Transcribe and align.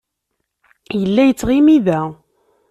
Yella 0.99 1.23
yettɣimi 1.25 1.77
da. 1.85 2.01